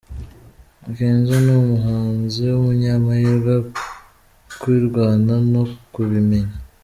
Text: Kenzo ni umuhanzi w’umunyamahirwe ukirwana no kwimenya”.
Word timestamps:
Kenzo 0.95 1.35
ni 1.45 1.53
umuhanzi 1.61 2.39
w’umunyamahirwe 2.49 3.53
ukirwana 3.61 5.33
no 5.51 5.63
kwimenya”. 5.93 6.55